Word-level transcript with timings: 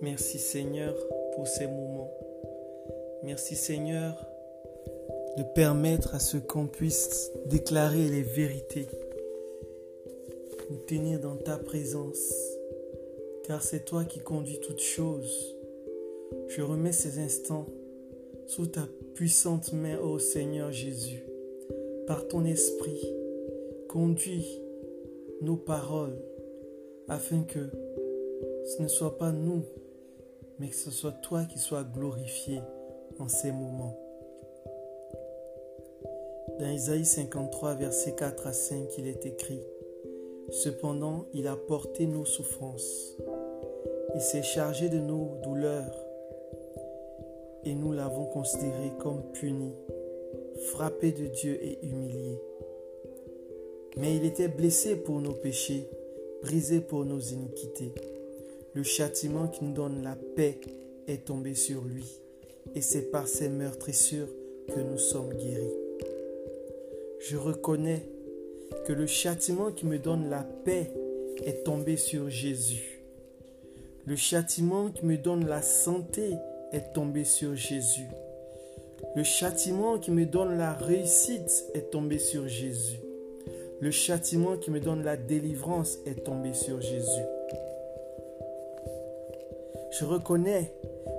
Merci 0.00 0.38
Seigneur 0.38 0.94
pour 1.34 1.48
ces 1.48 1.66
moments. 1.66 2.12
Merci 3.24 3.56
Seigneur 3.56 4.24
de 5.36 5.42
permettre 5.42 6.14
à 6.14 6.20
ce 6.20 6.36
qu'on 6.36 6.68
puisse 6.68 7.32
déclarer 7.46 8.08
les 8.08 8.22
vérités, 8.22 8.86
nous 10.70 10.78
tenir 10.86 11.18
dans 11.18 11.36
ta 11.36 11.58
présence, 11.58 12.32
car 13.44 13.62
c'est 13.62 13.84
toi 13.84 14.04
qui 14.04 14.20
conduis 14.20 14.60
toutes 14.60 14.80
choses. 14.80 15.56
Je 16.48 16.62
remets 16.62 16.92
ces 16.92 17.18
instants 17.18 17.66
sous 18.46 18.66
ta 18.66 18.82
puissante 19.14 19.72
main, 19.72 19.98
ô 19.98 20.18
Seigneur 20.18 20.70
Jésus. 20.72 21.24
Par 22.06 22.28
ton 22.28 22.44
esprit, 22.44 23.00
conduis 23.88 24.60
nos 25.40 25.56
paroles 25.56 26.16
afin 27.08 27.42
que 27.42 27.70
ce 28.64 28.82
ne 28.82 28.88
soit 28.88 29.18
pas 29.18 29.32
nous, 29.32 29.62
mais 30.58 30.68
que 30.68 30.76
ce 30.76 30.90
soit 30.90 31.12
toi 31.12 31.44
qui 31.44 31.58
sois 31.58 31.84
glorifié 31.84 32.60
en 33.18 33.28
ces 33.28 33.50
moments. 33.50 33.98
Dans 36.60 36.70
Isaïe 36.70 37.04
53, 37.04 37.74
versets 37.74 38.14
4 38.14 38.46
à 38.46 38.52
5, 38.52 38.98
il 38.98 39.08
est 39.08 39.26
écrit 39.26 39.60
Cependant, 40.50 41.26
il 41.34 41.48
a 41.48 41.56
porté 41.56 42.06
nos 42.06 42.24
souffrances, 42.24 43.16
il 44.14 44.20
s'est 44.20 44.44
chargé 44.44 44.88
de 44.88 44.98
nos 44.98 45.36
douleurs, 45.42 46.05
et 47.66 47.74
nous 47.74 47.92
l'avons 47.92 48.26
considéré 48.26 48.92
comme 49.00 49.22
puni, 49.32 49.72
frappé 50.70 51.10
de 51.10 51.26
Dieu 51.26 51.58
et 51.60 51.84
humilié. 51.84 52.40
Mais 53.96 54.16
il 54.16 54.24
était 54.24 54.48
blessé 54.48 54.94
pour 54.94 55.20
nos 55.20 55.32
péchés, 55.32 55.88
brisé 56.42 56.80
pour 56.80 57.04
nos 57.04 57.18
iniquités. 57.18 57.92
Le 58.72 58.84
châtiment 58.84 59.48
qui 59.48 59.64
nous 59.64 59.72
donne 59.72 60.02
la 60.04 60.16
paix 60.36 60.60
est 61.08 61.26
tombé 61.26 61.54
sur 61.54 61.82
lui, 61.82 62.06
et 62.76 62.82
c'est 62.82 63.10
par 63.10 63.26
ses 63.26 63.48
meurtrissures 63.48 64.28
que 64.68 64.80
nous 64.80 64.98
sommes 64.98 65.32
guéris. 65.34 65.74
Je 67.18 67.36
reconnais 67.36 68.02
que 68.86 68.92
le 68.92 69.06
châtiment 69.06 69.72
qui 69.72 69.86
me 69.86 69.98
donne 69.98 70.30
la 70.30 70.44
paix 70.44 70.92
est 71.42 71.64
tombé 71.64 71.96
sur 71.96 72.30
Jésus. 72.30 73.00
Le 74.04 74.14
châtiment 74.14 74.90
qui 74.90 75.04
me 75.04 75.16
donne 75.16 75.46
la 75.48 75.62
santé 75.62 76.36
est 76.72 76.92
tombé 76.92 77.24
sur 77.24 77.54
Jésus. 77.54 78.08
Le 79.14 79.22
châtiment 79.22 79.98
qui 79.98 80.10
me 80.10 80.26
donne 80.26 80.58
la 80.58 80.72
réussite 80.74 81.66
est 81.74 81.90
tombé 81.90 82.18
sur 82.18 82.48
Jésus. 82.48 83.00
Le 83.80 83.90
châtiment 83.90 84.56
qui 84.56 84.70
me 84.70 84.80
donne 84.80 85.02
la 85.02 85.16
délivrance 85.16 85.98
est 86.06 86.24
tombé 86.24 86.54
sur 86.54 86.80
Jésus. 86.80 87.24
Je 89.98 90.04
reconnais 90.04 90.72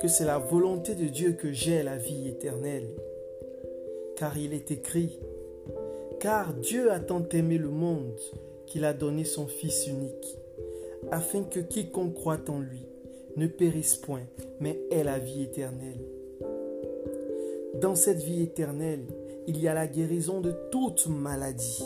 que 0.00 0.08
c'est 0.08 0.24
la 0.24 0.38
volonté 0.38 0.94
de 0.94 1.06
Dieu 1.06 1.32
que 1.32 1.52
j'ai 1.52 1.82
la 1.82 1.96
vie 1.96 2.28
éternelle. 2.28 2.88
Car 4.16 4.36
il 4.36 4.52
est 4.52 4.70
écrit, 4.70 5.18
car 6.20 6.52
Dieu 6.54 6.92
a 6.92 7.00
tant 7.00 7.26
aimé 7.32 7.56
le 7.56 7.70
monde 7.70 8.18
qu'il 8.66 8.84
a 8.84 8.92
donné 8.92 9.24
son 9.24 9.46
Fils 9.46 9.86
unique, 9.86 10.36
afin 11.10 11.42
que 11.44 11.60
quiconque 11.60 12.14
croit 12.14 12.38
en 12.48 12.60
lui 12.60 12.89
ne 13.36 13.46
périsse 13.46 13.96
point, 13.96 14.26
mais 14.60 14.80
ait 14.90 15.04
la 15.04 15.18
vie 15.18 15.42
éternelle. 15.42 16.00
Dans 17.80 17.94
cette 17.94 18.22
vie 18.22 18.42
éternelle, 18.42 19.06
il 19.46 19.58
y 19.58 19.68
a 19.68 19.74
la 19.74 19.86
guérison 19.86 20.40
de 20.40 20.52
toute 20.70 21.06
maladie. 21.06 21.84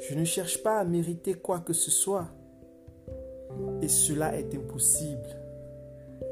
Je 0.00 0.14
ne 0.14 0.24
cherche 0.24 0.62
pas 0.62 0.78
à 0.78 0.84
mériter 0.84 1.34
quoi 1.34 1.60
que 1.60 1.72
ce 1.72 1.90
soit, 1.90 2.28
et 3.82 3.88
cela 3.88 4.36
est 4.38 4.54
impossible, 4.54 5.36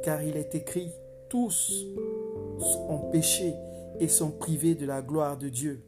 car 0.02 0.22
il 0.22 0.36
est 0.36 0.54
écrit, 0.54 0.90
tous 1.28 1.86
ont 2.88 3.10
péché 3.10 3.54
et 4.00 4.08
sont 4.08 4.30
privés 4.30 4.74
de 4.74 4.86
la 4.86 5.02
gloire 5.02 5.36
de 5.36 5.48
Dieu, 5.48 5.82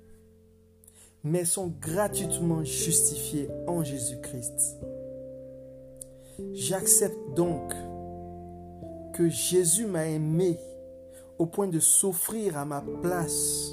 mais 1.22 1.44
sont 1.44 1.72
gratuitement 1.80 2.64
justifiés 2.64 3.48
en 3.66 3.82
Jésus-Christ. 3.82 4.76
J'accepte 6.52 7.34
donc 7.34 7.72
que 9.14 9.28
Jésus 9.28 9.86
m'a 9.86 10.06
aimé 10.06 10.58
au 11.38 11.46
point 11.46 11.68
de 11.68 11.80
s'offrir 11.80 12.58
à 12.58 12.64
ma 12.64 12.84
place 13.02 13.72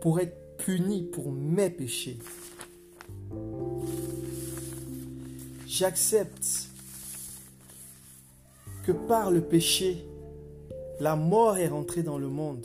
pour 0.00 0.20
être 0.20 0.56
puni 0.58 1.02
pour 1.02 1.30
mes 1.30 1.70
péchés. 1.70 2.18
J'accepte 5.66 6.68
que 8.84 8.92
par 8.92 9.30
le 9.30 9.40
péché, 9.40 10.06
la 11.00 11.16
mort 11.16 11.58
est 11.58 11.68
rentrée 11.68 12.02
dans 12.02 12.18
le 12.18 12.28
monde. 12.28 12.64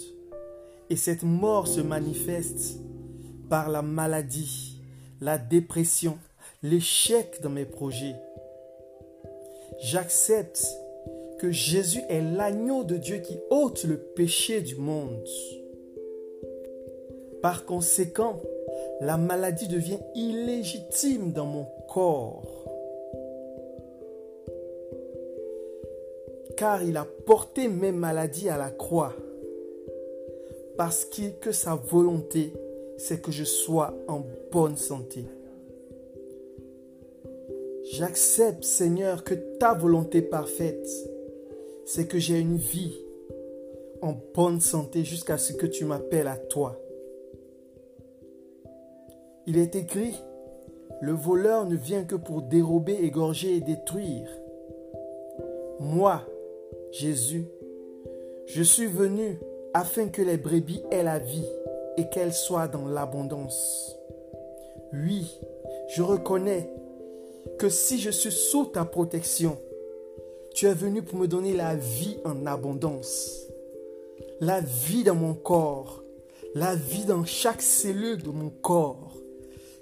Et 0.89 0.95
cette 0.95 1.23
mort 1.23 1.67
se 1.67 1.81
manifeste 1.81 2.79
par 3.49 3.69
la 3.69 3.81
maladie, 3.81 4.81
la 5.21 5.37
dépression, 5.37 6.17
l'échec 6.61 7.39
dans 7.41 7.49
mes 7.49 7.65
projets. 7.65 8.15
J'accepte 9.77 10.65
que 11.37 11.51
Jésus 11.51 12.01
est 12.09 12.21
l'agneau 12.21 12.83
de 12.83 12.97
Dieu 12.97 13.17
qui 13.17 13.39
ôte 13.49 13.83
le 13.83 13.97
péché 13.97 14.61
du 14.61 14.75
monde. 14.75 15.27
Par 17.41 17.65
conséquent, 17.65 18.41
la 18.99 19.17
maladie 19.17 19.67
devient 19.67 19.99
illégitime 20.15 21.31
dans 21.31 21.45
mon 21.45 21.65
corps. 21.87 22.59
car 26.59 26.83
il 26.83 26.97
a 26.97 27.05
porté 27.05 27.69
mes 27.69 27.93
maladies 27.93 28.49
à 28.49 28.57
la 28.57 28.69
croix. 28.69 29.15
Parce 30.77 31.05
que 31.05 31.53
sa 31.53 31.75
volonté, 31.75 32.51
c'est 32.97 33.21
que 33.21 33.31
je 33.31 33.45
sois 33.45 33.93
en 34.09 34.23
bonne 34.51 34.75
santé. 34.75 35.23
J'accepte, 37.91 38.63
Seigneur, 38.65 39.23
que 39.23 39.33
ta 39.33 39.73
volonté 39.73 40.21
parfaite, 40.21 40.87
c'est 41.85 42.07
que 42.07 42.19
j'ai 42.19 42.37
une 42.37 42.57
vie 42.57 42.95
en 44.03 44.13
bonne 44.35 44.61
santé 44.61 45.03
jusqu'à 45.03 45.39
ce 45.39 45.53
que 45.53 45.65
tu 45.65 45.85
m'appelles 45.85 46.27
à 46.27 46.37
toi. 46.37 46.79
Il 49.47 49.57
est 49.57 49.75
écrit, 49.75 50.13
le 51.01 51.13
voleur 51.13 51.65
ne 51.65 51.75
vient 51.75 52.03
que 52.03 52.15
pour 52.15 52.43
dérober, 52.43 52.93
égorger 52.93 53.55
et 53.55 53.61
détruire. 53.61 54.29
Moi, 55.79 56.21
Jésus, 56.91 57.47
je 58.45 58.61
suis 58.61 58.85
venu 58.85 59.39
afin 59.73 60.09
que 60.09 60.21
les 60.21 60.37
brebis 60.37 60.83
aient 60.91 61.03
la 61.03 61.17
vie 61.17 61.49
et 61.97 62.07
qu'elles 62.09 62.33
soient 62.33 62.67
dans 62.67 62.87
l'abondance. 62.87 63.97
Oui, 64.93 65.39
je 65.87 66.03
reconnais 66.03 66.69
que 67.57 67.69
si 67.69 67.99
je 67.99 68.09
suis 68.09 68.31
sous 68.31 68.65
ta 68.65 68.85
protection, 68.85 69.57
tu 70.53 70.65
es 70.65 70.73
venu 70.73 71.01
pour 71.01 71.17
me 71.17 71.27
donner 71.27 71.53
la 71.53 71.75
vie 71.75 72.17
en 72.25 72.45
abondance. 72.45 73.47
La 74.41 74.61
vie 74.61 75.03
dans 75.03 75.15
mon 75.15 75.33
corps, 75.33 76.03
la 76.55 76.75
vie 76.75 77.05
dans 77.05 77.25
chaque 77.25 77.61
cellule 77.61 78.21
de 78.21 78.29
mon 78.29 78.49
corps. 78.49 79.13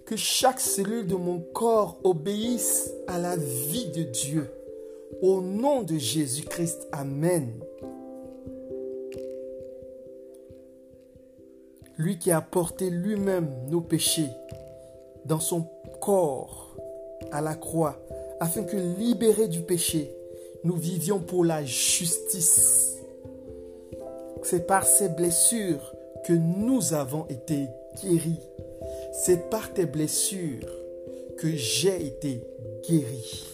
Que 0.05 0.15
chaque 0.15 0.59
cellule 0.59 1.05
de 1.07 1.15
mon 1.15 1.39
corps 1.39 1.99
obéisse 2.03 2.91
à 3.07 3.19
la 3.19 3.35
vie 3.35 3.89
de 3.89 4.03
Dieu. 4.03 4.49
Au 5.21 5.41
nom 5.41 5.83
de 5.83 5.97
Jésus-Christ, 5.97 6.87
Amen. 6.91 7.51
Lui 11.97 12.19
qui 12.19 12.31
a 12.31 12.41
porté 12.41 12.89
lui-même 12.89 13.49
nos 13.69 13.81
péchés 13.81 14.29
dans 15.25 15.39
son 15.39 15.67
corps 15.99 16.66
à 17.31 17.41
la 17.41 17.55
croix, 17.55 17.97
afin 18.39 18.63
que 18.63 18.77
libérés 18.77 19.47
du 19.47 19.61
péché, 19.61 20.11
nous 20.63 20.75
vivions 20.75 21.19
pour 21.19 21.45
la 21.45 21.63
justice. 21.63 22.97
C'est 24.43 24.67
par 24.67 24.85
ces 24.85 25.09
blessures 25.09 25.93
que 26.25 26.33
nous 26.33 26.93
avons 26.93 27.25
été 27.27 27.67
guéris. 28.01 28.39
C'est 29.11 29.49
par 29.49 29.73
tes 29.73 29.85
blessures 29.85 30.69
que 31.37 31.49
j'ai 31.49 32.05
été 32.05 32.43
guéri. 32.87 33.45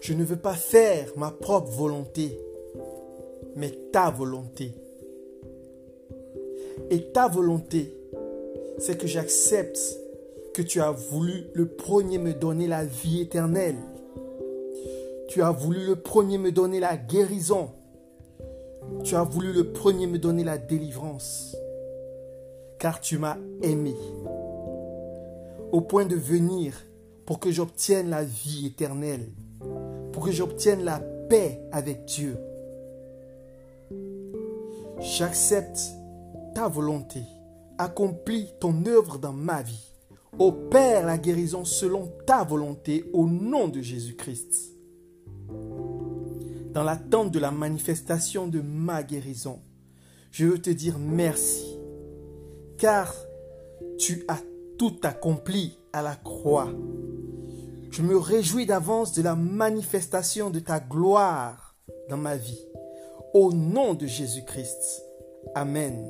Je 0.00 0.14
ne 0.14 0.24
veux 0.24 0.36
pas 0.36 0.54
faire 0.54 1.12
ma 1.16 1.30
propre 1.30 1.70
volonté, 1.70 2.40
mais 3.56 3.70
ta 3.92 4.10
volonté. 4.10 4.72
Et 6.90 7.02
ta 7.12 7.28
volonté, 7.28 7.97
c'est 8.78 8.96
que 8.96 9.06
j'accepte 9.06 9.78
que 10.54 10.62
tu 10.62 10.80
as 10.80 10.90
voulu 10.90 11.46
le 11.54 11.66
premier 11.66 12.18
me 12.18 12.32
donner 12.32 12.66
la 12.66 12.84
vie 12.84 13.20
éternelle. 13.20 13.76
Tu 15.28 15.42
as 15.42 15.50
voulu 15.50 15.84
le 15.84 15.96
premier 15.96 16.38
me 16.38 16.52
donner 16.52 16.80
la 16.80 16.96
guérison. 16.96 17.70
tu 19.04 19.14
as 19.14 19.22
voulu 19.22 19.52
le 19.52 19.72
premier 19.72 20.06
me 20.06 20.18
donner 20.18 20.44
la 20.44 20.58
délivrance, 20.58 21.56
car 22.78 23.00
tu 23.00 23.18
m'as 23.18 23.36
aimé, 23.62 23.94
au 25.72 25.80
point 25.80 26.06
de 26.06 26.16
venir 26.16 26.74
pour 27.26 27.38
que 27.38 27.50
j'obtienne 27.50 28.08
la 28.08 28.24
vie 28.24 28.66
éternelle, 28.66 29.28
pour 30.12 30.24
que 30.24 30.32
j'obtienne 30.32 30.84
la 30.84 31.00
paix 31.28 31.60
avec 31.70 32.06
Dieu. 32.06 32.38
J'accepte 35.00 35.80
ta 36.54 36.68
volonté, 36.68 37.20
accomplis 37.78 38.48
ton 38.60 38.84
œuvre 38.86 39.18
dans 39.18 39.32
ma 39.32 39.62
vie, 39.62 39.94
opère 40.38 41.06
la 41.06 41.18
guérison 41.18 41.64
selon 41.64 42.12
ta 42.26 42.44
volonté 42.44 43.08
au 43.12 43.26
nom 43.26 43.68
de 43.68 43.80
Jésus-Christ 43.80 44.78
dans 46.78 46.84
l'attente 46.84 47.32
de 47.32 47.40
la 47.40 47.50
manifestation 47.50 48.46
de 48.46 48.60
ma 48.60 49.02
guérison, 49.02 49.60
je 50.30 50.46
veux 50.46 50.62
te 50.62 50.70
dire 50.70 50.96
merci, 50.96 51.76
car 52.76 53.12
tu 53.98 54.24
as 54.28 54.38
tout 54.78 54.94
accompli 55.02 55.76
à 55.92 56.02
la 56.02 56.14
croix. 56.14 56.72
Je 57.90 58.02
me 58.02 58.16
réjouis 58.16 58.64
d'avance 58.64 59.12
de 59.12 59.22
la 59.22 59.34
manifestation 59.34 60.50
de 60.50 60.60
ta 60.60 60.78
gloire 60.78 61.74
dans 62.08 62.16
ma 62.16 62.36
vie. 62.36 62.64
Au 63.34 63.52
nom 63.52 63.94
de 63.94 64.06
Jésus-Christ. 64.06 65.02
Amen. 65.56 66.08